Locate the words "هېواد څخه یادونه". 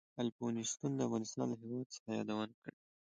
1.61-2.53